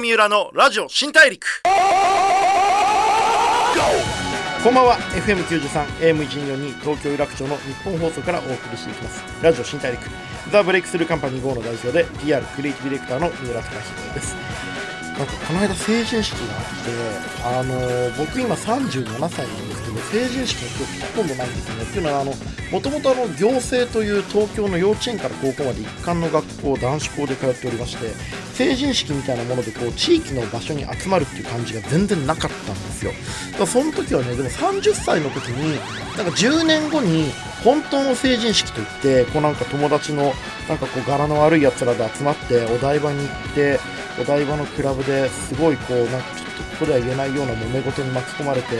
[0.00, 1.62] 三浦のラジオ新大陸。
[4.64, 4.96] こんばんは。
[5.26, 9.22] FM93 AM142 東京有楽町の日本放送からお送りしていきます。
[9.42, 10.02] ラジオ新大陸。
[10.50, 14.36] ザ・ブレイクスルーカンパニー GO の代表で PR クリエイティブディレクターの三浦貴弘です。
[15.20, 21.82] なんかこの間成人式があって、あのー僕今37歳なんですけど成人式の記憶ほとんどないんですよね。
[21.82, 22.32] っていうのはあの
[22.72, 28.12] もともとあの行政という東京の幼稚園から高校まで一貫の学校男子校で通っておりまして
[28.54, 33.12] 成人式みたいなものでこう地域の場所に集まるっていう感じが全然なかったんですよ。
[33.52, 35.76] だからその時はねでも30歳の時に
[36.16, 37.30] なんか10年後に
[37.62, 40.32] 本当の成人式といってこうなんか友達の
[40.66, 43.80] なんかこう柄の悪いやつらで集まってお台場に行って
[44.18, 48.76] お台場のクラブですごいこうなんかここでは言えないような揉め事に巻き込まれて、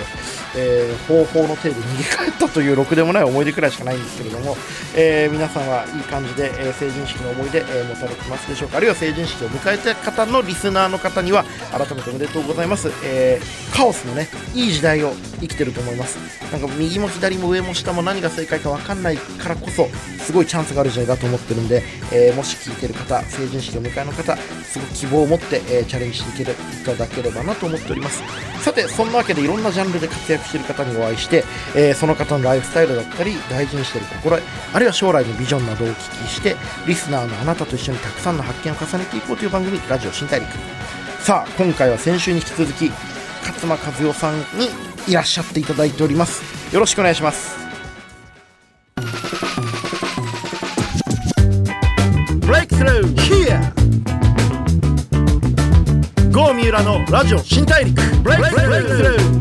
[0.57, 4.57] えー、方法の手で逃げ帰ったというろくでもない思い出くらいしかないんですけれども、
[4.97, 8.79] えー皆さんはいい感じで、えー成人式の思い出、え持たれてますでしょうか？
[8.79, 16.19] あるいは成人式を迎えた方のリスナーの方には改めておめでとうございます、えーカオスのねいい時代を生きてると思います。
[16.53, 28.23] なんか右も左も上も下も何が正解か分かんないからこそすごいチャンスがある時代だと思ってるんで、えもし聞いてる方成人式を迎えの方すごく希望を持って、えチャレンジしていけるいただければなと思っております。
[28.63, 40.51] さてそんなわけでいろんなジャンルで活躍している方にお会いして、えーその方のライフスタイルだったり大事にしている心得あるいは将来のビジョンなどをお聞きしてリスナーのあなたと一緒にたくさんの発見を重ねていこうという番組ラジオ新大陸。
[41.21, 42.91] さあ今回は先週に引き続き
[43.41, 44.69] 勝間和代さんに
[45.09, 46.75] いらっしゃっていただいております。
[46.75, 47.57] よろしくお願いします。
[52.41, 53.80] ブレイクスルー Here!
[56.31, 59.41] 郷三浦のラジオ新大陸ブレイクスルー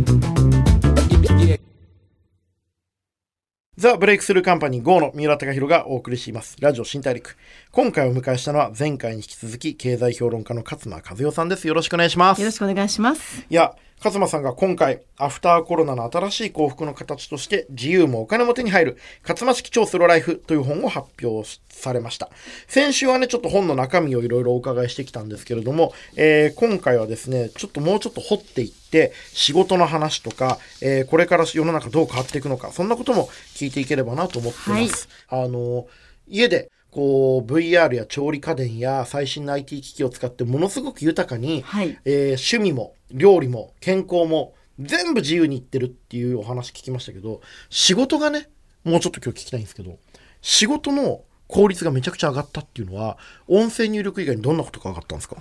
[3.78, 6.58] ザ・ブレイクスルーカンパニー GO の三浦貴弘がお送りしています。
[6.60, 7.38] ラジオ新大陸。
[7.72, 11.68] 今回お迎えしたのは前回に引き続き経済評論家の勝間和代さんです。
[11.68, 12.42] よろしくお願いします。
[12.42, 13.46] よろしくお願いします。
[13.48, 22.30] いや、勝間さんが今回、アフターコロナの新しい幸福の形として、自由もお金も手に入る、勝間式超スローライフという本を発表されました。
[22.70, 35.10] 先週はね、ちょっと本の中身をいろいろお伺いしてきたんですけれども、えー今回はですね、ちょっともうちょっと掘っていって、仕事の話とか、えーこれから世の中どう変わっていくのか、そんなことも聞いていければなと思っています。
[35.28, 35.88] あの、
[36.26, 41.98] 家で、こう VR や調理家電や最新の IT 機器を使ってものすごく豊かに、はい。
[42.06, 48.50] えー趣味も料理も健康も全部自由にいってるっていうお話聞きましたけど仕事がね
[48.84, 49.98] もうちょっと今日聞きたいんですけど
[50.42, 53.18] 仕事の効率がめちゃくちゃ上がったっていうのは
[53.48, 55.38] 音声入力以外にどんなことが上がったんですか？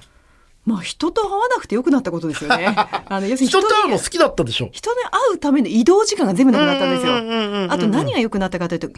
[0.68, 2.66] まあ人と会わなくてよくなったことですよね。
[2.76, 4.68] あの要するに人と会うにの好きだったでしょ？
[4.72, 7.14] 人に会うための移動時間が全部なくなったんですよ。
[7.72, 8.88] あと何が良くなったかというと、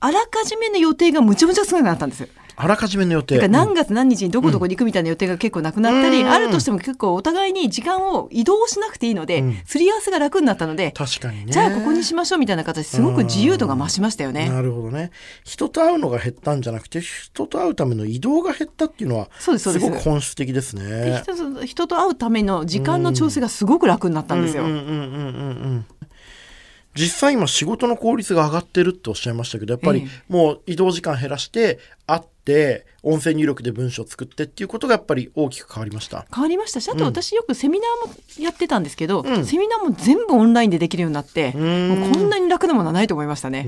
[0.00, 2.28] あらかじめの予定がむちゃむちゃ少なくなったんですよ。
[2.56, 3.48] あらかじめの予定。
[3.48, 6.30] 何月何日にどこどこに行くみたいな予定が結構なくなったり、うん。
[6.30, 9.56] あるとしても結構お互いに時間を移動しなくていいので、うん。
[9.66, 11.52] すり合わせが楽になったので、確かにね。
[11.52, 14.48] じゃあここにしましょうみたいな形ですごく自由度が増しましたよね。
[14.48, 15.10] なるほどね。
[15.44, 19.86] 人と会うのが減ったんじゃなくて人と会うための移動が減ったっていうのはそうですそうです。
[19.86, 24.64] ごく本質的ですでね人と人と会うための時間の調整がすごく楽になったんですよ。
[24.64, 25.00] うんうんうんうんうんう
[25.76, 25.86] ん
[26.94, 36.26] 実際今仕事の効率が上がってるっておっしゃいましたけどやっぱりえもう移動時間減らして会って音声入力で文章を作ってっていうことがやっぱり大きく変わりました。
[36.32, 39.44] 変わりましたしあと私よくセミナーもやってたんですけど、うん。
[39.44, 41.88] セミナーも全部オンラインでできるようになってん。
[41.88, 43.64] もうこんなに楽なものはないと思いましたね。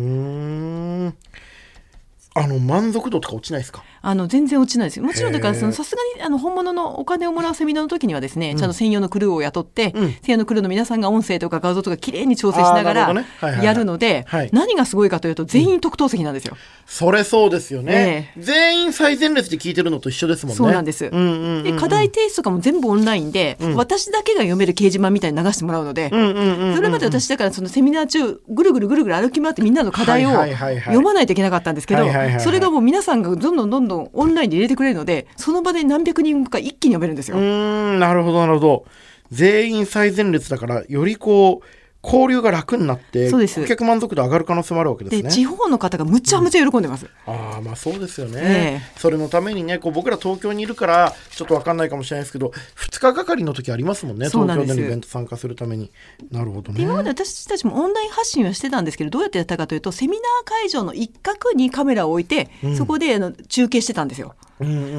[2.41, 3.83] んあの満足度とか落ちないですか？
[4.03, 4.99] あの全然落ちないです。
[4.99, 10.13] よもちろんだからそのさすがにあの本物のお金をもらうセミナーの時にはですね、ちゃんと専用のクルーを雇って、うん。
[10.13, 14.51] 専用のクルーの皆さんが音声とか画像とかきれいに調整しながらどねはいはいはいやるのではい。
[14.53, 16.57] 何がすごいかというと全員特等席なんですよ。
[16.87, 20.57] それそうですよね、え全員最前列で聞いてるのと一緒ですもんね。
[20.57, 21.07] そうなんです。
[21.07, 21.63] うんうんうんうん。
[21.65, 23.75] で課題提出とかも全部オンラインで、ん。
[23.75, 37.37] 私だけが読める掲示板みたいに流してもらうので、うんうんうんうんそれまで私だからそのセミナー中ぐるぐるぐるぐる歩き回ってみんなの課題を読まないといけなかったんですけどはいはいはいはいそれがもう皆さんがどんどんどんどんオンラインで入れてくれるのでその場で何百人か一気に読めるんですよ。
[37.37, 37.43] うー
[37.97, 38.85] んなるほどなるほど
[39.31, 41.67] 全員最前列だからよりこう
[42.07, 43.61] 交流が楽になってそうです。
[43.61, 45.23] 顧客満足度上がる可能性もあるわけですね。
[45.25, 47.07] で地方の方がむちゃむちゃ喜んでます。
[47.27, 55.91] ああまあそうですよね、えそれのためにねこう僕ら東京にいるからちょっと分かんないかもしれないですけど2日がかりの時ありますもんね東京でのイベント参加するために。
[56.31, 56.79] なるほどね。
[56.79, 64.35] で今まで私たちもオンライン発信はしてたんですけどどうやってやったかというとセミナー会場の一角にカメラを置いて、そこであの中継してたんですよ。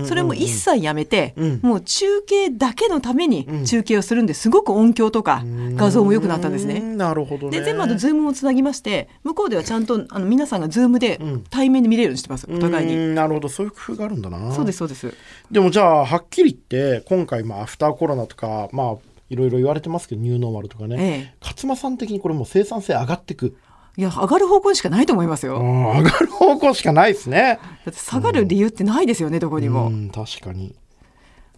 [0.05, 1.59] それも一切やめて、うん。
[1.63, 3.29] もう中継だけのためうん。
[3.29, 5.43] に中継をするんですごく音響とか
[5.75, 6.75] 画像も良くなったんですね。
[6.75, 7.59] うんなるほどね。
[7.59, 11.43] で全部あとズームをつなぎまして向こうではちゃんとあの皆さんがズームでうん。
[11.49, 12.95] 対面で見れるようにしてます、お互いに。
[12.95, 13.15] うん。
[13.15, 13.49] なるほど。
[13.49, 14.51] そういう工夫があるんだな。
[14.53, 15.13] そうですそうです。
[15.51, 18.95] でもじゃあはっきり言って今回まあアフターコロナとかまあ
[19.29, 21.33] いろいろ言われてますけどニューノーマルとかね、ええ。
[21.41, 23.57] 勝間さん的にこれもう生産性上がってく、
[23.97, 25.59] いや上がる方向にしかないと思いますよ。
[25.59, 29.87] うん、上がる方向しかないですねだって下がる理由ってないですよね、どこにも。
[29.87, 30.75] うん確かに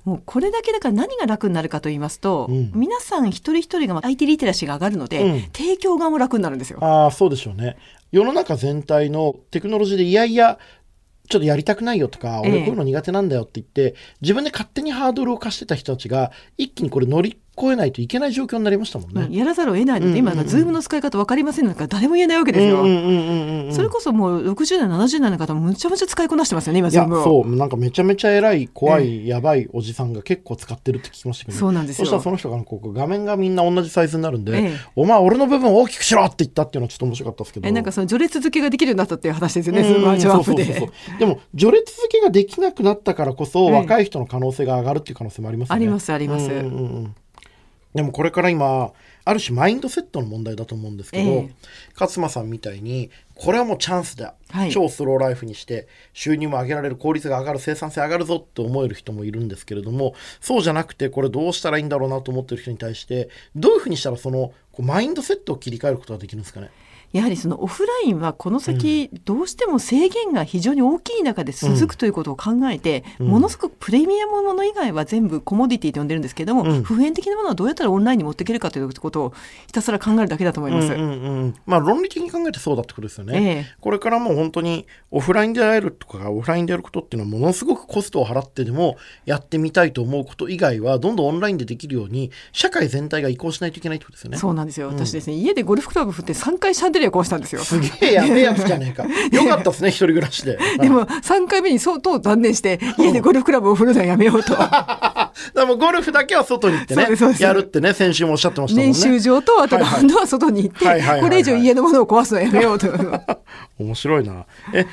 [0.06, 6.80] もうこれだけだから何が楽になるかと言いますと、うん皆さん一人一人が IT リテラシーが上がるので、うん提供側も楽になるんですよ。
[6.82, 7.76] ああそうでしょうね
[8.12, 10.58] 世の中全体のテクノロジーでいやいや
[11.30, 19.24] ちょっとやりたくないよとか、ええ俺こういうの苦手なんだよって言って自分で勝手にハードルを課してた人たちが一気にこれ乗り越えないといけない状況になりましたもんね。
[19.24, 22.84] うんやらざるを得ないので、今なんかズームの使い方分かりませんのから誰も言えないわけですよ。
[23.74, 27.24] それこそもう60代70代の方もむちゃむちゃ使いこなしてますよね今ズームを。
[27.24, 27.56] そう。
[27.56, 32.06] なんかめちゃめちゃ偉い怖い、やばいおじさんが結構使ってるって聞きましたけど、そうなんですよ。
[32.06, 34.78] そしたらその人がこう画面がみんな同じサイズになるんで、ええ。
[34.96, 37.68] お前俺の部分を大きくしろって言ったっていうのはちょっと面白かったですけど。
[37.68, 40.90] えなんかその序列付けができるようになったっていう話ですよね、うんズームバージョンアップで。
[41.20, 45.78] でも序列付けができなくなったからこそ、ええ若い人の可能性が上がるっていう可能性もありますよね。
[45.78, 46.50] ありますあります。
[46.50, 47.16] うん
[47.94, 48.92] でもこれから今
[49.26, 51.56] ある種マインドセットの問題だと思うんですけど、ええ。
[52.00, 54.72] 勝間さんみたいにこれはもうチャンスだ、はい。
[54.72, 66.70] 超スローライフにして収入も上げられる効率が上がる生産性上がるぞって思える人もいるんですけれどもそうじゃなくてこれどうしたらいいんだろうなと思ってる人に対してどういうふうにしたらそのこうマインドセットを切り替えることができるんですかね？
[67.12, 79.34] やはりそのオフラインはこの先どうしても制限が非常に大きい中で続くということを考えて、うんものすごくプレミアムもの以外は全部コモディティと呼んでるんですけれども、うん普遍的なものはどうやったらオンラインに持っていけるかということを
[79.68, 80.94] ひたすら考えるだけだと思います。
[80.94, 83.38] うんうんうん、まあ論理的に考えてそうだってことですよね。
[83.38, 94.38] ええこれからもう本当にオフラインで会えるとかオフラインでやることっていうのはものすごくコストを払ってでもやってみたいと思うこと以外はどんどんオンラインでできるように社会全体が移行しないといけないってことですよね。
[94.38, 94.88] そうなんですよ。
[94.88, 97.62] 私ですね、家でゴルフクラブ振って3回シャンデリア壊したんですよ。
[97.62, 99.04] すげえやべえやつじゃねえか。
[99.04, 100.60] よかったですね、一人暮らしで。
[100.80, 104.56] でも3回目に相当断念して家でゴルフクラブを振るのはやめようと。
[105.56, 107.08] でもゴルフだけは外に行ってね
[107.40, 108.94] やるってね先週もおっしゃってましたもんね。
[108.94, 110.86] 練習場とあとラウンドは外に行って
[111.22, 112.88] これ以上家のものを壊すのはやめようと。
[113.80, 114.46] 面白いな。
[114.74, 114.86] え、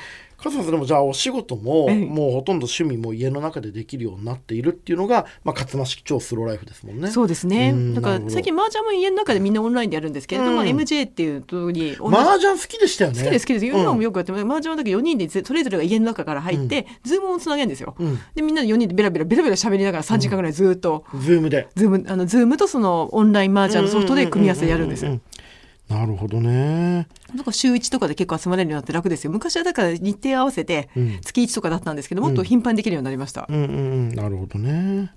[0.51, 7.11] 勝間さんでもじゃあお仕事も、ええもうほとんど趣味も家の中でできるようになっているっていうのが、まあ、勝間式超スローライフですもんね。
[7.11, 7.95] そうですねうん。
[7.95, 13.19] だから最近麻雀も家の中でみんなオンラインでやるんですけれども、うん MJ っていうところに同じ麻雀好きでしたよね。
[13.21, 13.67] 好きです好きです。
[13.67, 14.45] 今もよよくやってます。
[14.45, 17.95] 麻雀の時4人でぜそれぞれが家の中から入って、ズームをつなげるんですよ。
[17.99, 21.69] うんでみんなで4人でベラベラベラベラ喋りながら3時間ぐらいずっと、ズームで。
[21.75, 25.21] ズームあのズームとそのオンライン麻雀のソフトで組み合わせでやるんですよ。
[25.91, 27.09] うううなるほどね。
[27.35, 29.31] なんか週1とかで結構集まれるようになって楽ですよ。
[29.31, 33.47] 昔はだから日程合わせてうん月1とかだったんですけど、もっと頻繁にできるようになりました。
[33.49, 33.73] うんうんう
[34.07, 34.09] ん。
[34.11, 35.13] なるほどね。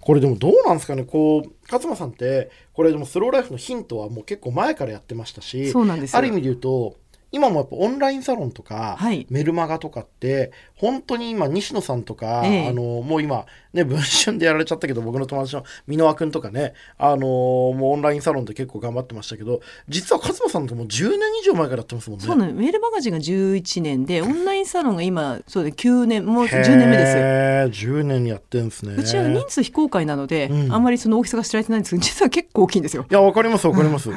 [0.00, 6.96] これでもどうなんですかねこう勝間さんってこれでもスローライフのヒントはもう結構前からやってましたしそうなんですよある意味で言うと
[7.34, 22.24] 今もやっぱオンラインサロンとか、はいメルマガとかって本当に今西野さんとか、ええあのもう今ね文春でやられちゃったけど僕の友達の箕輪君とかねあのもうオンラインサロンで結構頑張ってましたけど実は勝間さんともう10年以上前からやってますもんね。
[22.24, 27.16] そうなのメールマガジンが11年でオンラインサロンが今そうで9年もう10年目です。
[27.16, 28.94] へー10年やってんですね。
[28.94, 33.06] うちは人数非公開なので、うんあんまりその大きさが知られてないんですけど実は結構大きいんですよ。
[33.08, 34.10] いや、わかりますわかります。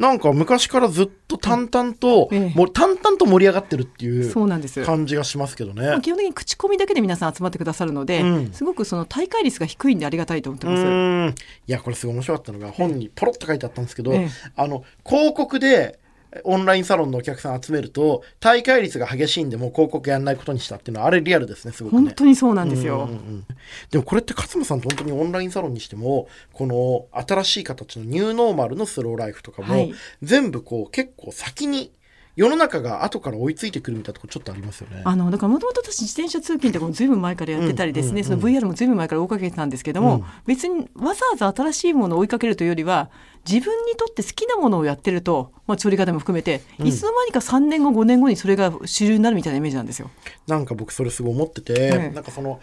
[0.00, 4.82] なんか昔からずっと淡々と、ええもう淡々と盛り上がってるっていうそうなんです。
[4.82, 5.88] 感じがしますけどね。
[5.88, 11.42] まあ基本的に口コミだけで皆さん集まってくださるので、うんすごくその大会率が低いんでありがたいと思ってうます。
[11.66, 15.98] いやこれすごい面白かったのが本にポロッと書いてあったんですけど、ええあの広告で
[16.44, 22.02] オンラインサロンのお客さん集めると大会率が激しいんでもう広告やんないことにしたっていうのはあれリアルですねすごくね。
[22.02, 22.96] 本当にそうなんですよ。
[22.96, 23.46] うんうんうん
[23.90, 31.92] でもこれって勝間さんって本当にオンラインサロンにしてもこの新しい形のニューノーマルのスローライフとかも、はい全部こう結構先に
[32.36, 35.02] 世の中が後から追いついてくるみたいなとこちょっとありますよね。
[35.04, 43.10] あのだからもともと私自転車通勤とかもずいぶん前からやってたりですね、うんうんうんその VR もずいぶん前から追いかけてたんですけども、うん別にわざわざ新しいものを追いかけるというよりは
[43.48, 50.10] 自分にとって好きなものをやってると、まあ、調理方も含めて、うんいつの間にか3年後5年後にそれが主流になるみたいなイメージなんですよ。
[50.46, 52.60] なんか僕それすごい思ってて、ええなんかその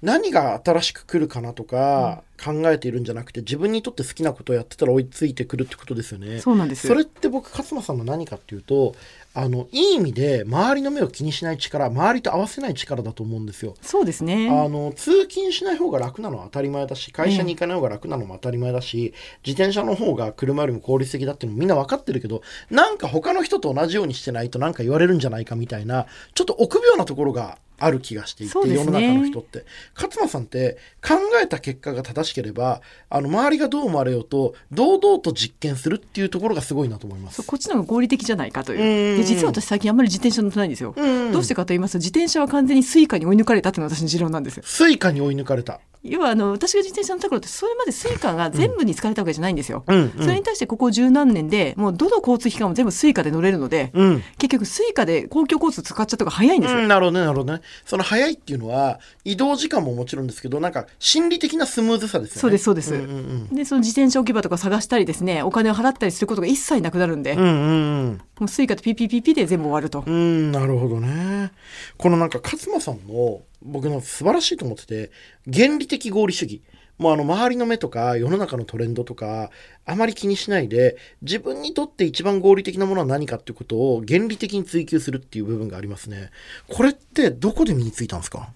[0.00, 6.40] 何が新しく来るかなとか考えているんじゃなくて自分にとって好きなことをやってたら追いついてくるってことですよね。
[6.40, 8.94] そうなんですそれって僕勝間さんの何かっていうと
[9.34, 13.74] あのいい意味で周りの目を気にしない力周りと合わせない力だと思うんですよ。
[13.82, 14.48] そうですね。
[14.48, 19.14] あの通勤しない方が楽なのは当たり前だし会社に行かない方が楽なのも当たり前だし、
[19.44, 28.74] 自転車の方が車よりも効率的だっていうのもみんな分かってるけどなんか他の人と同じようにしてないとなんか言われるんじゃないかみたいなちょっと臆病なところがある気がしていて、ね。
[28.74, 29.64] 世の中の人って。
[29.94, 37.42] 勝間さんって考えた結果が正しければあの周りがどう思われようと堂々と実験するっていうところがすごいなと思います。
[37.42, 39.12] こっちの方が合理的じゃないかという。
[39.12, 39.16] うん。
[39.18, 41.32] で実は私最近あんまり自転車乗ってないんですよ、うん。
[41.32, 44.62] どうしてかと言いますと自転車は完全にスイカに追い抜かれたっていうのが私の持論なんですよ。
[44.66, 45.80] スイカに追い抜かれた。
[46.04, 50.22] 要はあの私が自転車乗った頃ってそれまでスイカが全部に使われたわけじゃないんですよ、うんうん。
[50.22, 54.22] それに対してここ十何年でもうどの交通機関も全部スイカで乗れるので、うん。
[54.38, 62.40] 結局スイカで公共交通使っちゃった方が早いんですよ、うん、なるほどねなるほどねその早いっていうのは移動時間ももちろんですけどなんか心理的なスムーズさですよね。
[62.40, 65.42] そうですそうです、うんうんでその自転車置き場とか探したりですね。
[65.42, 68.20] お金を払ったりすることが一切なくなるんで、うんうんうん。
[68.40, 71.52] もうスイカとピピピピで全部終わると、うんなるほどね。
[71.96, 75.10] このなんか勝間さんの僕の素晴らしいと思ってて
[75.52, 76.62] 原理的合理主義
[76.98, 79.50] もうあの周りの目とか世の中のトレンドとか
[79.86, 86.30] あまり気にしないで自分にとって一番合理的なものは何かっていうことを原理的に追求するっていう部分がありますね。
[86.68, 88.48] これってどこで身についたんですか？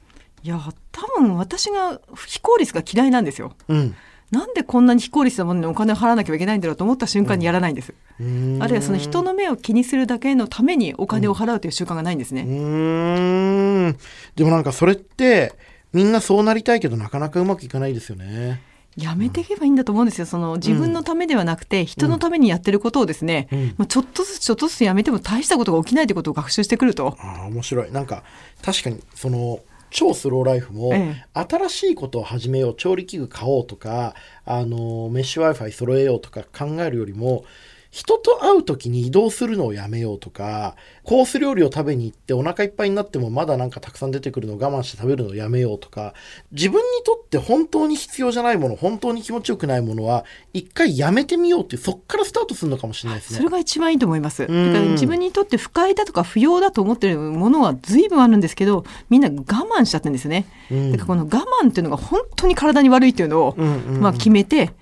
[0.42, 3.54] いや多分私が非効率が嫌いなんですよ。
[3.68, 3.94] うん。
[4.32, 8.62] なんでこんなに非効率なものにお金を払わなきゃいけないんだろうと思った瞬間にやらないんです、うーん。
[8.62, 13.98] あるいはその人の目を気にするだけのためにお金を払うという習慣がないんですね、うーん。
[14.34, 15.52] でもなんかそれって
[15.92, 18.62] みんなそうなりたいけどなかなかうまくいかないですよね。
[18.96, 20.26] やめていけばいいんだと思うんですよ。
[20.26, 23.74] その自分のためではなくて人のためにやってることをですね、うん。
[23.78, 27.16] まあちょっとずつちょっとずつやめても大したことが起きないということを学習してくると。
[27.18, 27.92] ああ面白い。
[27.92, 28.22] なんか
[28.62, 31.46] 確かにその超スローライフも、ええ。
[31.48, 37.44] 新しいことを始めよう調理器具買おうとかあのメッシュ w i f i 揃えようとか考えるよりも
[37.92, 46.14] 人と会う時に移動するのをやめようとかコース料理を食べに行ってお腹いっぱいになってもまだなんかたくさん出てくるのを我慢して食べるのをやめようとか
[46.52, 53.36] 自分にとって本当に必要じゃないもの本当に気持ちよくないものは一回やめてみようっていうそっからスタートするのかもしれないですね。
[53.36, 54.40] それが一番いいと思います。
[54.40, 60.46] だかんら自分にとって不快だとか不要だと思ってるものは随分あるんですけどみんな我慢しちゃってるんですね。
[60.70, 61.28] うんだからこの我
[61.62, 64.72] 慢っていうのが本当に体に悪いっていうのを、まあ決めて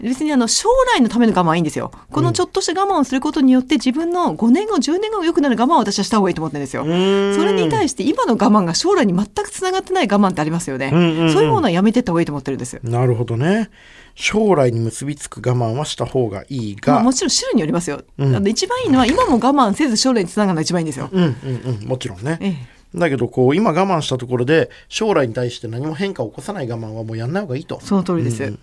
[0.00, 1.90] 別にあの将来のための我慢はいいんですよ。
[2.10, 6.84] このちょっとした我慢をすることによって自分の5年後10年後良くなる我慢を私はした方がいいと思ってるんですよ。
[6.84, 10.90] うんそれに対して今の我慢が将来に全くつながってない我慢ってありますよね。
[10.92, 12.78] うんうんうんそういうものはやめてった方がいいと思ってるんです。
[12.82, 13.70] なるほどね。
[14.14, 18.02] 将来に結びつく我慢はした方がいいが、まあ、もちろん種類によりますよ。
[18.18, 21.08] うんあの一番いいのは今も我慢せず将来につながるのが一番いいんですよ。
[21.12, 22.38] うんうんうん、もちろんね。
[22.40, 27.80] ええだけどこう今我慢したところで将来に対して何も変化を起こさない我慢はもうやんない方がいいと。
[27.82, 28.42] その通りです。
[28.42, 28.58] うん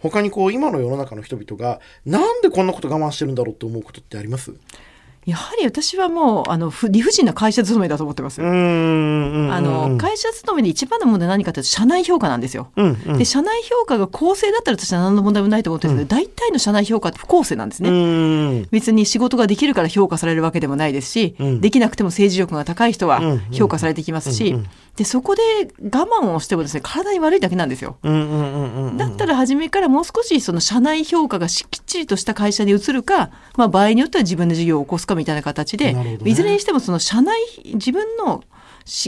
[0.00, 4.52] 他にこう今の世の中の人々がなんでこんなこと我慢してるんだろうって思うことってあります？
[5.26, 8.40] やはり私はもうあのふ理不尽な会社勤めだと思ってます。
[8.40, 8.44] あ
[9.60, 12.70] の会社勤めで一番の問題は何かというと社内評価なんですよ。
[12.74, 13.18] うんうん。
[13.18, 18.66] で社内評価が公正だったら私は何の問題もないと思ってるんですけど、大体の社内評価って不公正なんですうね。
[18.70, 21.60] 別に仕事ができるから評価されるわけでもないですし、うん。
[21.60, 24.66] できなくても政治力が高い人はうんうん評価されてきますし、うんうん
[25.00, 25.42] でそこで
[25.82, 27.96] 我慢をしてもですね体に悪いだけなんですよ。
[28.02, 38.49] だったら初めからもう少しその社内評価がしきっちりとした会社に移るか、まあ、場合によっては自分で事業を起こすかみたいな形で、ねいずれにしてもその社内自分のし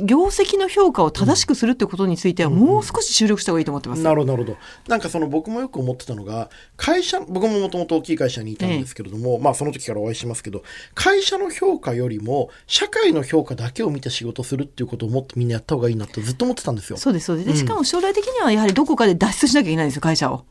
[0.04, 4.02] 業績の評価を正しくするってことについてはもう少し注力した方がいいと思ってます。
[4.02, 4.58] なるほどなるほど。
[4.88, 10.62] なんかその僕もよく思ってたのが会社僕ももともと大きい会社にいたんですけれども、まあその時からお会いしますけど
[10.94, 16.96] 会社の評価よりも社会の評価だけを見て仕事するっていうことをもっとみんなやった方がいいなってずっと思ってたんですよ。
[16.96, 17.48] そうですそうです。
[17.48, 20.44] でしかも将来的にはやはりどこかで脱出しなきゃいけないんですよ会社を。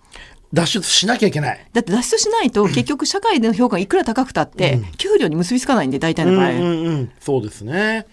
[0.54, 1.66] 脱出しなきゃいけない。
[1.72, 6.50] だって脱出しないと 結局社会での評価がいくら高くたって給料に結びつかないんで大体の場合。
[6.50, 8.06] うんうんうん、そうですね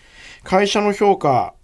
[0.44, 1.54] 会社の評価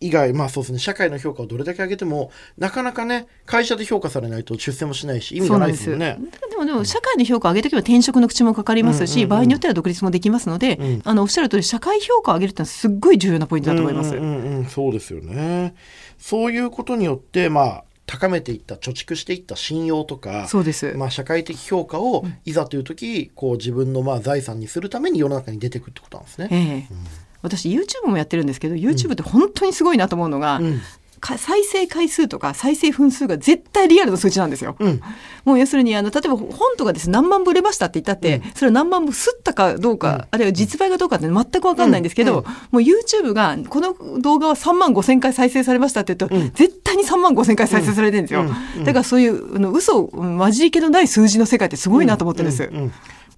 [0.00, 6.18] 以外まあそうですね社会の評価をどれだけ上げてもなかなかね会社で評価されないと出世もしないし意味がないですよね。
[6.50, 14.14] でもでも社会の評価を上げておけば転職の口もかかりますし、うんうんうん場合によっては独立もできますので、うんあのおっしゃる通り社会評価を上げるってのはすっごい重要なポイントだと思います。
[14.14, 15.74] うんうんうん、そうですよね。
[16.18, 20.92] そういうことによってまあ高めていった貯蓄していった信用とかそうです。
[20.96, 26.48] まあ、社会的評価をいざという時こう自分のまあ財産にするために世の中に出てくるってことなんですね。
[26.50, 26.94] ええ
[27.42, 30.80] 私 YouTube もやってるんですけど YouTube って本当にすごいなと思うのが、うん。
[31.22, 34.74] か再生回数とか再生分数が絶対リアルな数値なんですよ。
[34.80, 35.00] うん。
[35.44, 37.08] もう要するにあの例えば本とかです。
[37.08, 42.44] 何万部売れましたって言ったって、それは何万部吸ったかどうか、あるいは実売がどうかって全く分かんないんですけど、うん。
[42.44, 46.50] もう YouTube がこの動画は3万5千回再生されましたって言うと、うん。
[46.54, 48.40] 絶対に3万5千回再生されてるんですよ。
[48.40, 48.48] うん。
[48.78, 48.84] うん。
[48.84, 52.68] だからそういうあの嘘混じり気のない数字の世界ってすごいなと思ってるんです。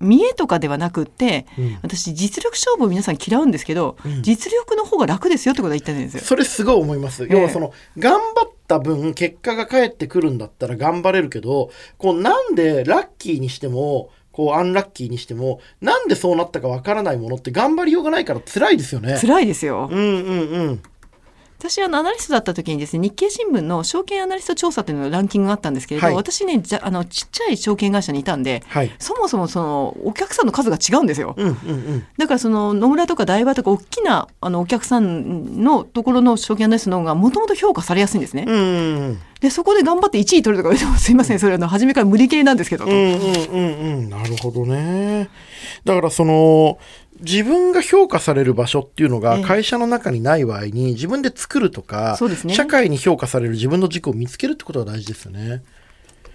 [0.05, 6.23] 見栄とかではなくって、うん私実力勝負を皆さん嫌うんですけど、うん実力の方が楽ですよってことは言ってるんですよ。
[6.23, 7.27] それすごい思います。
[7.29, 19.17] 要はその、頑張った分結果が返ってくるんだったら頑張れるけど、こうなんでラッキーにしてもこうアンラッキーにしてもなんでそうなったかわからないものって頑張りようがないから辛いですよね。
[19.21, 19.89] 辛いですよ。
[19.91, 20.83] うんうんうん。
[21.65, 28.95] 私はアナリストだった時にですね日経新聞の証券アナリスト調査っていうのランキングがあったんですけれど、はい私ねじゃあのちっちゃい証券会社にいたんではい。
[28.99, 31.35] そもそもそのお客さんの数が違うんですよ。
[31.39, 32.07] うんうんうん。
[32.19, 38.45] だからその野村とか台場とか大きなあのお客さんのところの証券アナリストの方がもともと評価されやすいんですね。
[38.47, 42.91] うんうんでそこで頑張って1位取るとか言ってもすいませんそれあの初めから無理系なんですけどと。
[42.91, 45.29] うんうんうんうんなるほどね。
[45.85, 46.79] だからその
[47.21, 49.45] 自分が評価される場所っていうのがええ。
[49.45, 52.55] 会社の中にない場合に自分で作るとか、そうですね。
[52.55, 55.63] 社会に評価される自分の軸を見つけるってことが大事ですよね。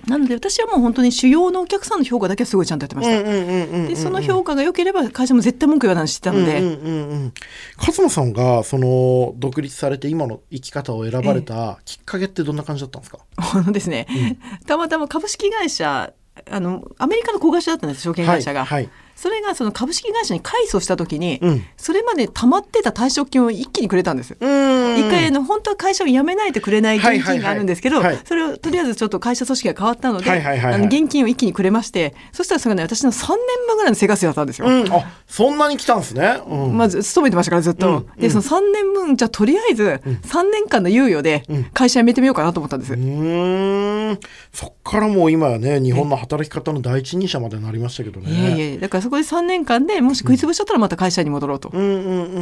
[0.08, 3.20] なので私はもう本当に主要のお客さんの評価だけはすごいちゃんとやってました。
[3.20, 3.88] うんうんうんうんうん。
[3.90, 7.34] でその評価が良ければ会社も絶対文句言わないしてたので、うんうんうんうん、
[7.78, 14.08] 勝間さんがその独立されて今の生き方を選ばれたきっかけってどんな感じだったんですか、あのですね、
[14.66, 16.14] たまたま株式会社
[16.50, 21.66] あのアメリカの子会社だったんです証券会社が、はいはいそれがその株式会社に改装した時に、うん。
[21.76, 24.38] それまで溜まってた退職金を一気にくれたんです。
[24.40, 24.98] うん。
[24.98, 28.26] 一回あの本当は会社を辞めないとくれない現金があるんですけど、はいはいはい。
[28.26, 30.74] それをとりあえずちょっと会社組織が変わったので、はいはいはいはい。
[30.76, 34.68] あの現金を一気にくれましてそしたらそれがね私の3年分ぐらいの生活費だったんですよ。
[34.70, 36.40] うん、あそんなに来たんですね。
[36.48, 36.78] うん。
[36.78, 38.22] まず勤めてましたからずっと、うん。
[38.22, 44.20] でその3年分じゃあとりあえず3年間の猶予で会社辞めてみようかなと思ったんです、うーん。
[44.54, 48.32] そっからもう今はね日本の働き方の第一人者までなりましたけどね。
[48.32, 51.82] いやいやだからそこで3年間でもし食い潰しちゃったらまた会社に戻ろうと、うん。
[51.82, 52.34] うんうん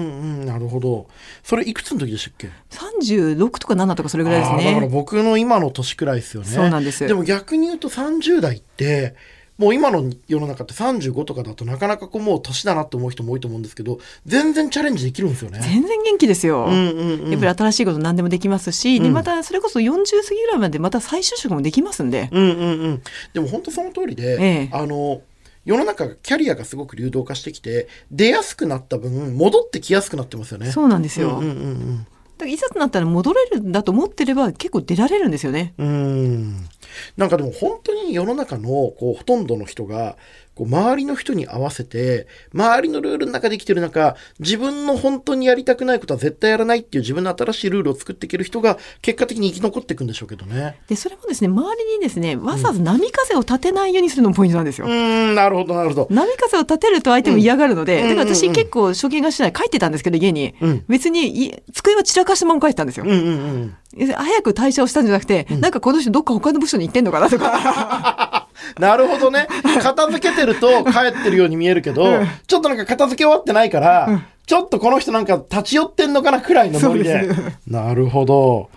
[0.42, 1.08] うんなるほど。
[1.44, 6.50] それいくつの時でしたっけ？36とか7とかそれぐらいですあーだからね僕の今の年くらいですよね。
[6.50, 9.16] そうなんですでも逆に言うと30代って
[9.58, 15.60] もう今の世の中って35とかだとなかなかこうもう年だなって思う人も多いと思うんですけど全然チャレンジできるんですよね。
[15.62, 17.32] 全然元気ですよ、うんうんうん。
[17.32, 19.14] やっぱり新しいこと何でもできますし、でうん。
[19.14, 23.02] またそれこそ40過ぎぐらいまでまた再就職もできますんで、うんうんうん、
[23.34, 24.70] でも本当その通りで、ええ。
[24.72, 25.22] あの
[25.68, 30.72] 世の中がキャリアがすごく流動化してきて出やすくなった分戻ってきやすくなってますよね。
[30.72, 32.08] そうなんですよ、うんうんうん
[32.38, 35.74] だからいざとなったら戻れるんだと思ってれば結構出られるんですよね。
[35.80, 35.92] うんう
[36.28, 36.70] ん。
[37.18, 40.18] なんかでも本当に世の中のこうほとんどの人が
[40.58, 50.80] こう周りの人に合わせて周りのルールの中で生きてる中自分の本当にやりたくないことは絶対やらないっていう自分の新しいルールを作っていける人が結果的に生き残っていくんでしょうけどね。
[50.88, 56.08] でそれもですね周りにですねわざわざ波風を立てないようにするのもポイントなんですよ、うーんなるほどなるほど。
[56.10, 60.86] 波風を立てると相手も嫌がるので、うんだから私うんうんうん結構証券会社内書いてたんですけど家に、うん。
[60.88, 64.08] 別にい机は散らかしたまま書いてたんですよ、うんうんうん。
[64.14, 68.27] 早く退社をしたんじゃなくて、なんかこの人どっか他の部署に行ってんのかなとか
[68.80, 69.48] なるほどね。
[69.82, 77.42] 片付けてると帰ってるように見えるけど、うんちょっとなんか片付け終わってないから、ちょっとこの人なんか立ち寄ってんのかなくらいのノリでです。
[77.68, 78.70] なるほど。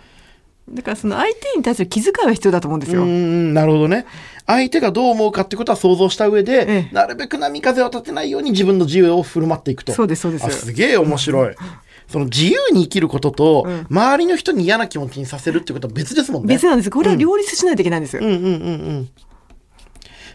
[0.73, 4.07] だからその相手に対する気遣いは必要だと思うんですよ、うんうん、なるほどね。
[4.47, 9.93] 相手がどう思うかってことは想像した上で、ええなるべく波風を立てないように自分の自由を振る舞っていくと。
[9.93, 11.55] そうですそうですあすげえ面白い。
[12.09, 16.55] その自由に生きることと、うん周りの人に嫌な気持ちにさせるってことは別ですもんね。
[16.55, 19.09] 別なんですこれは両立しないといけないんですよ、うんうんうんうん。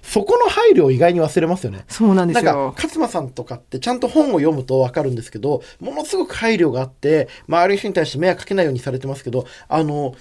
[0.06, 1.84] そこの配慮を意外に忘れますよね。
[1.88, 10.16] そうなんでなんかすよ勝間さんとかってちゃんと本を読むと分かるんですけどものすごく配慮があって周りの人に対して迷惑かけないようにされてますけどあの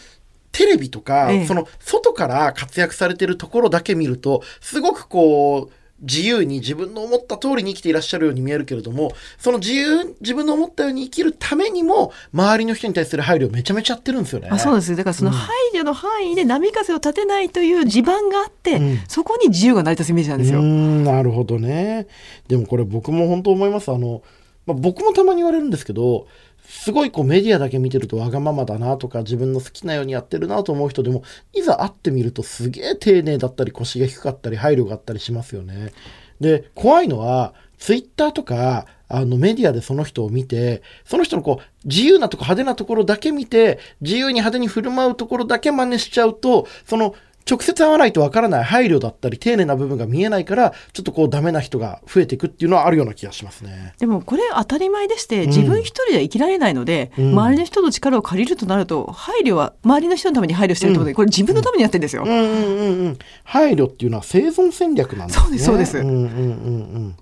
[0.52, 14.48] テレビとか、ええその外から活躍されてるところだけ見るとすごくこう自由に自分の思った通りに生きていらっしゃるように見えるけれどもその自由自分の思ったように生きるためにも周りの人に対する配慮をめちゃめちゃやってるんですよね。
[14.50, 22.06] あそうですだからその配慮の範囲で波風を立てないという地盤があって、うんそこに自由が成り立つイメージなんですよ、なるほどね。
[22.48, 23.90] でもこれ僕も本当思います。
[23.90, 24.22] あの、
[24.66, 26.26] まあ、僕もたまに言われるんですけど、
[26.66, 31.22] すごいこうメディアだけ見てるとわがままだなとか自分の好きなようにやってるなと思う人でも、
[31.52, 35.92] いざ会ってみるとすげえ丁寧だったり腰が低かったり配慮があったりしますよね。
[36.40, 47.14] で、怖いのは、ツイッターとか、あのメディアでその人を見て、その人のこう自由なとこ派手なところだけ見て、自由に派手に振る舞うところだけ真似しちゃうと、その
[47.48, 53.94] 直接会わないとわからない配慮だったり丁寧な部分が見えないから、ちょっとこうダメな人が増えていくっていうのはあるような気がしますね。
[53.98, 62.22] でもこれ当たり前でして自分一人では生きられないので、うん周りの人の力を借りるとなると配慮は周りの人のために配慮してるってことで、これ自分のためにやってるんですよ。
[62.24, 63.18] うんうんうんうん。
[63.42, 65.44] 配慮っていうのは生存戦略なんですね。
[65.44, 67.16] そうですそうですんうんうんうん。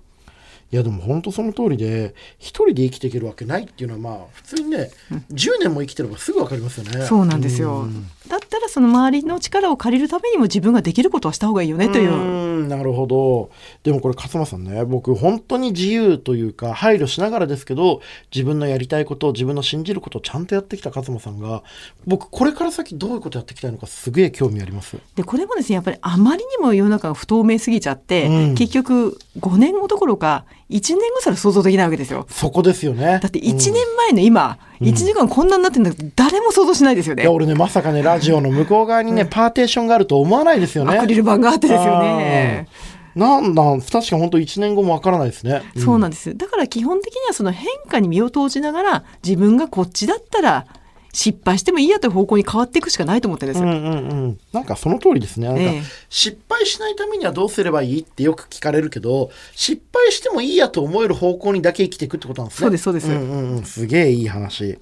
[0.73, 4.89] いやでも本当その通りで一人で生きていけるわけないっていうのはまあ普通にね、
[5.31, 7.05] 10年も生きてればすぐ分かりますよね。
[7.05, 12.15] そうなんですよんだったらその周りの力を借りるためにも自分ができることはした方がいいよねというう。
[12.63, 13.51] んなるほど
[13.83, 18.01] でもこれ勝間さんね僕本当に自由というか配慮しながらですけど
[18.33, 21.61] 自分のやりたいこと自分の信じることをちゃんとやってきた勝間さんが
[22.07, 24.97] 僕これから先どういうことやっていきたいのかすげえ興味あります。
[25.15, 32.25] でこれもですねやっぱりあまりにも世の中が不透明すぎちゃって、うん結局5年後どころか1年後すら想像できないわけですよ。
[32.29, 33.19] そこですよね。
[33.21, 37.31] だって1年前の今、1時間こんなになってるんだけど誰も想像しないですよねいや。
[37.31, 40.97] 俺ねまさかねラジオの向こう側にね、パーテーションがあると思わないですよね。
[40.97, 42.67] アクリル板があってですよね。
[43.15, 45.61] なんだ確か本当1年後もわからないですね。
[45.77, 46.35] そうなんです。
[46.35, 50.65] だから基本的にはその変化に身を投じながら自分がこっちだったら
[51.13, 53.69] 失敗してもいいやという方向に変わっていくしかないと思ってるんですよ。
[53.69, 55.47] うんうんうん、なんかその通りですね。
[55.47, 55.83] なんか、ええ。
[56.09, 62.65] 失敗しないためにはどうすればいいってよく聞かれるけど失敗してもいいやと思える方向にだけ生きていくってことなんですね。
[62.65, 63.07] そうですそうです。
[63.09, 64.77] んうんうん、すげえいい話。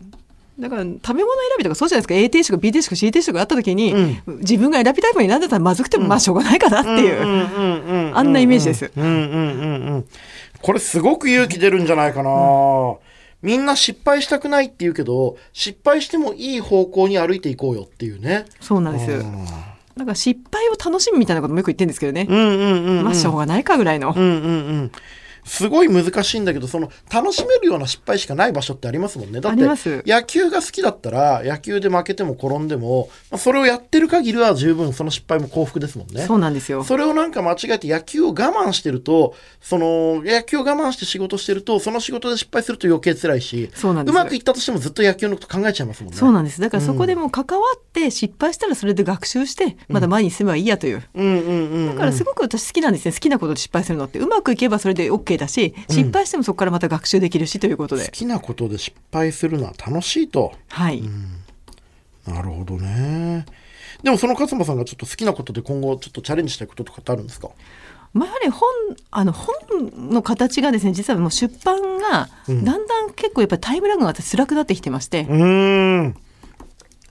[0.59, 2.13] だから食べ物選びとかそうじゃないですか。
[2.13, 8.91] A 定食 B 定食 C 定食があった時に、う自分が選びたいものになんだったらまずくてもまあしょうがないかなっていう、あんなイメージです。
[8.95, 10.05] うんうんうんうん。
[10.61, 12.29] これすごく勇気出るんじゃないかな、
[13.41, 19.25] みんな失敗したくないって言うけど失敗してもいい方向に歩いていこうよっていうねそうなんです。
[19.97, 22.25] だから失敗を楽しむみたいなこともよく言ってるんですけどね。
[22.29, 24.13] うんうんうん、うん、まあしょうがないかぐらいの。
[24.15, 24.31] うんうんう
[24.83, 24.91] ん
[25.43, 29.61] すごい難しいんだけどその楽しめるような失敗しかない場所ってありますもんねだって
[30.05, 36.83] 野球が好きだったら野球で負けても転んでも、まあ、それをやってる限りは十分その失敗も幸福ですもんねそうなんですよ。
[36.83, 46.61] それをなんか間違えて野球を我慢してるとその野球を我慢して仕事してるとその仕事で失敗すると余計辛いしそうなんですまくいったとしてもずっと野球のこと考えちゃいますもんねそうなんです。
[46.61, 51.03] だからそこでもう関わって失敗したらそれで学習してまだ前に進めばいいやという。
[51.13, 53.11] うんうんうんうんだからすごく私好きなんですね。
[53.11, 54.19] 好きなことで失敗するのって。
[54.19, 58.05] うまくいけばそれで OK だし、失敗してもそこからまた学習できるしということで。
[58.05, 60.53] 好きなことで失敗するのは楽しいと。
[60.69, 61.03] はい。
[62.27, 63.45] なるほどね。
[64.03, 67.49] でもその勝間さんがちょっと好きなことで今後ちょっとチャレンジしたいこととかってあるんですか？
[68.13, 68.69] まあ、やはり本
[69.11, 76.15] あの本の形がですね実はもう出版がだんだん結構やっぱりタイムラグが辛くなってきてまして、うーん。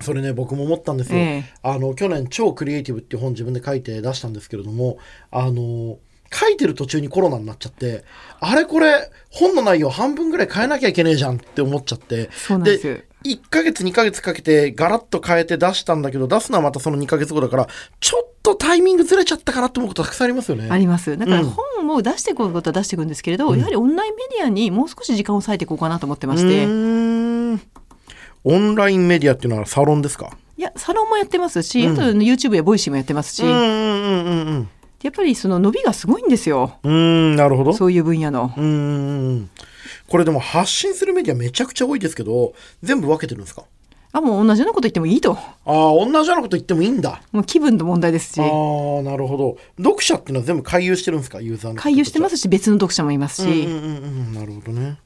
[0.01, 1.55] それね僕も思ったんですよ、ええ。
[1.63, 4.99] あの去年「超クリエイティブ」っていう本自分で書いて出したんですけれども
[5.31, 5.99] あの
[6.33, 8.05] 書いてる途中にコロナになっちゃって
[8.41, 12.31] あれこれ本の内容半分ぐらい変えなきゃいけねえじゃんって思っちゃって
[12.63, 13.05] です。
[13.23, 17.69] 1ヶ月2ヶ月かけてガラッと変えて出したんだけど出すのはまたその2ヶ月後だから
[18.01, 20.69] ちょっとタイミングずれちゃったかなと思うことたくさんありますよね。
[20.71, 21.19] あります。
[21.19, 21.51] だからうん。
[21.51, 30.31] 本を出していくことは出していくんですけれど、やはりオンラインメディアにもう少し時間を割いていこうかなと思ってまして、オンラインメディアっていうのはサロンですか？
[30.57, 34.71] いやサロンもやってますし、あと YouTube やボイシーもやってますし、うんうんうんうん
[35.03, 36.79] やっぱりその伸びがすごいんですよ。
[36.83, 37.37] うん。
[37.37, 37.73] なるほど。
[37.73, 38.53] そういう分野の。
[38.57, 39.51] うーん
[40.09, 43.65] これでも発信するメディアめちゃくちゃ多いですけど全部分けてるんですか？
[44.13, 45.35] あもう同じようなこと言ってもいいと。
[45.35, 47.23] ああ同じようなこと言ってもいいんだ。
[47.31, 48.41] もう気分の問題ですし。
[48.41, 49.57] ああなるほど。
[49.79, 51.41] 読者っていうのは全部回遊してるんですか？
[51.41, 53.99] ユーザーの回遊してますすし別の読者もいますし、うんうんうんう
[54.31, 54.35] ん。
[54.35, 54.99] なるほどね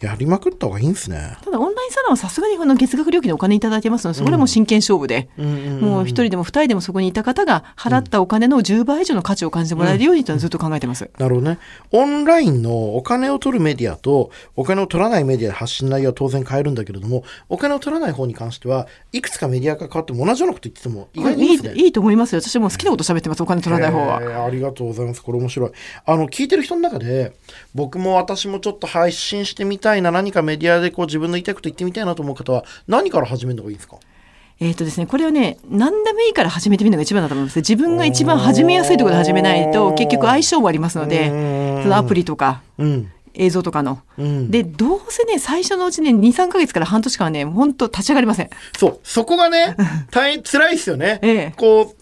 [0.00, 11.10] やりまくった方がいいんですねただオンラインサロンはさすがにこの月額料金でお金いただいてますのでそれはもう真剣勝負で、うんうんうんもう一人でも二人でもそこにいた方が払ったお金の10倍以上の価値を感じてもらえるようにとずっと考えてます。
[11.18, 11.58] なるほどね。
[11.92, 21.80] オンラインのお金を取るメディアとお金を取らないメディアで発信内容は当然変えるんだけれども、お金を取らない方に関してはいくつかメディアが変わっても同じようなこと言ってても意外にいいいですね。
[21.80, 24.26] いいいと思いますよ私はもう好きなこと喋ってますお金取らない方はえ。
[24.26, 25.22] ーありがとうございます。
[25.22, 25.70] これ面白い。
[26.04, 27.32] あの、聞いてる人の中で、
[27.74, 33.96] 僕も私もちょっと配信してみたいな、何かメディアでこう自分の言いたいこと言ってみたいなと思う方は、何から始めるのがいいですか？
[34.60, 37.56] えっ、とですね、これはね、何でもいいから始めてみるのが一番だと思います。
[37.60, 41.28] 自分が一番始めやすいところで始めないと、結局相性もありますので、
[41.84, 43.10] そのアプリとかうん。
[43.34, 44.00] 映像とかの。
[44.18, 44.50] うん。
[44.50, 48.50] で、どうせね、最初のうちね、2、3ヶ月から半年間はね、本当立ち上がりません。
[48.76, 49.76] そう、そこがね、
[50.10, 51.20] 大変辛いですよね。
[51.22, 51.97] ええこう、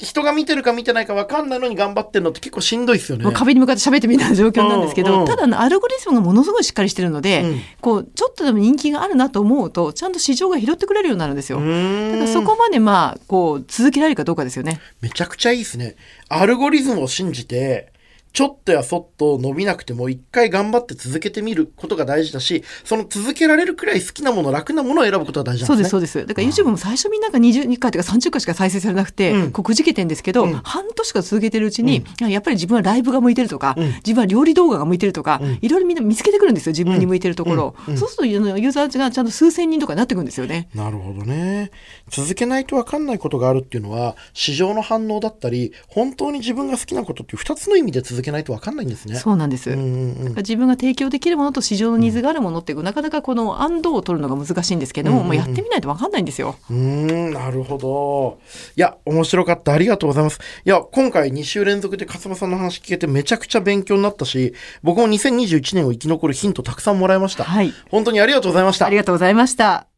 [0.00, 3.30] 人が見てるか見てないか分かんないのに頑張ってるのって結構しんどいですよね。
[3.32, 11.58] 壁に向かって喋ってみたいな状況なんですけど、うんうんただあのアルゴリズムがものすごいしっかりしてるので、うんこうちょっとでも人気があるなと思うとちゃんと市場が拾ってくれるようになるんですよ。
[11.58, 14.80] だからそこまでまあこう続けられるかどうかですよね。
[15.00, 15.94] めちゃくちゃいいですね。
[16.28, 17.92] アルゴリズムを信じて、
[18.34, 25.88] ちょっとやそっと伸びなくても一回頑張って続けてみることが大事だし、その続けられるくらい好きなもの、楽なものを選ぶことが大事なんですね。
[25.88, 26.26] そうですそうです。
[26.26, 29.52] だから YouTube も最初みんなが20回とか30回しか再生されなくて、うん。
[29.52, 30.52] こうくじけてんですけど、うん。
[30.64, 33.86] 半年間続けてるうちに、いややっぱり自分はライブが向いてるとか、うん。
[34.04, 35.58] 自分は料理動画が向いてるとか、うん。
[35.62, 37.76] いろいろみんな見つけてくるんですよ自分に向いてるところ。
[37.86, 40.68] そうするとユーザーがちゃんと数千人とかになってくるんですよね。
[40.74, 41.70] なるほどね。
[42.10, 49.16] 続けないと分かんないことがあるっていうのは、市場の反応だったり、本当に自分が好きなことっていう二つの意味で続けないと分かんないんですね。
[49.16, 56.56] そうなんです、うんうんうん自分が提供できるものと市場のニーズがあるものっていうなかなかこの安堵を取るのが難しいんですけども、うんうんうんもうやってみないと分かんないんですよ。
[56.70, 58.38] うーん、なるほど。
[58.76, 59.72] いや、面白かった。
[59.72, 60.38] ありがとうございます。
[60.64, 67.44] いや、今回2週連続で勝間さんの話聞けてめちゃくちゃ勉強になったし、僕も2021年を生き残るヒントたくさんもらいました。
[67.44, 67.72] はい。
[67.90, 68.96] 本当にありがとうございましたあり。
[68.96, 69.93] がとうございました。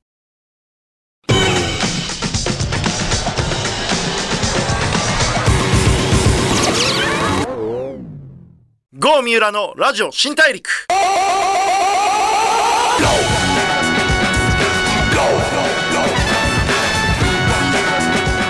[8.98, 10.86] ゴー三浦のラジオ新大陸。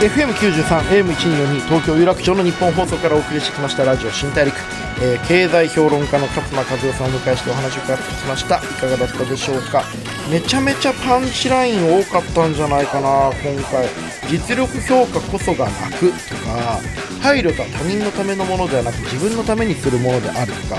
[0.00, 0.62] FM93、
[1.04, 4.54] AM1242 東京有楽町の日本放送からお送りしてきましたラジオ新大陸、
[5.02, 8.56] えー経済評論家の勝間和代さんをお迎えしてお話を伺ってきました。
[8.58, 9.84] いかがだったでしょうか？
[10.30, 13.88] めちゃめちゃパンチライン多かったんじゃないかな今回。
[14.28, 16.78] 実力評価こそがなくとか
[17.22, 20.76] 配慮とは他人のためのものではなく自分のためにするものであるとか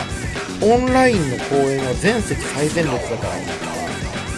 [0.62, 3.27] オンラインの講演は全席最前列だからとか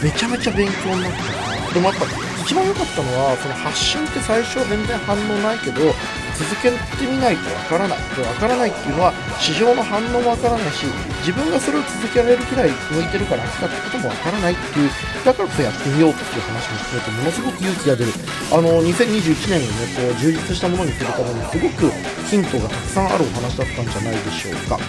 [0.02, 1.24] めちゃめちゃ勉強になった
[1.68, 1.74] な。
[1.74, 5.86] でもやっぱ一番良かったのはその発信って最初は全然反応ないけど
[6.34, 8.00] 続けてみないとわからない。
[8.18, 10.90] でわからないっていうのは市場の反応もわからないし
[11.30, 14.90] 自分がそれを続けられるくらい向いてるから飽きたってこともわからないっていう
[15.24, 18.12] だからこそやってみようっていう話も含めてものすごく勇気が出る。
[18.50, 21.94] あの2021年をねこう充実したものにするためにすごく
[22.26, 24.80] ヒントがたくさんあるお話だったんじゃないでしょうか。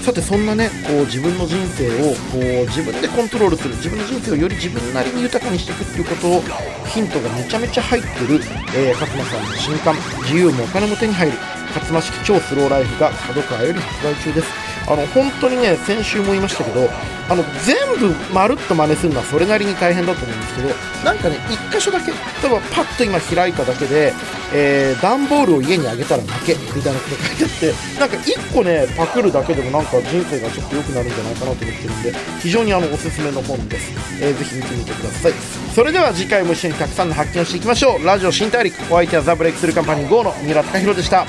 [0.00, 6.42] さてそんなねこう自分の人生をこう自分でコントロールする自分の人生をより自分なりに豊かにしていくっていうことを
[6.88, 8.40] ヒントがめちゃめちゃ入ってる、
[8.72, 11.36] えー、勝間さんの新刊「自由もお金も手に入る。
[11.76, 14.61] 勝間式超スローライフ」が角川より発売中です。
[14.92, 16.88] あの本当にね先週も言いましたけど
[17.28, 20.68] あの全部まるっと真似するのはそれなりに大変だと思うんですけど
[21.04, 24.12] なんかね1箇所だけ例えばパッと今開いただけで、
[24.54, 35.32] えー段ボールを家にあげたら負けみたいなこと書いてあってなんか1個ねパクるだけでもなんか人生がちょっと良くなるんじゃないかなと思ってるんで非常にあのおすすめの本です、えーぜひ見てみてください。
[35.74, 38.04] それでは次回も一緒にたくさんの発見をしていきましょう。
[38.04, 41.26] ラジオ新大陸お相手はザ・ブレイクスルーカンパニー GO の三浦貴大でした。